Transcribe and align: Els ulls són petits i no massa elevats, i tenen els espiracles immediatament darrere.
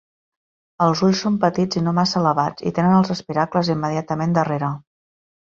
Els 0.85 1.03
ulls 1.07 1.19
són 1.25 1.35
petits 1.43 1.79
i 1.81 1.83
no 1.89 1.93
massa 1.99 2.19
elevats, 2.21 2.65
i 2.71 2.75
tenen 2.79 2.97
els 3.03 3.15
espiracles 3.17 3.73
immediatament 3.77 4.35
darrere. 4.39 4.73